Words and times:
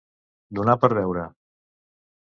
Donar 0.59 0.77
per 0.85 0.91
beure. 1.01 1.29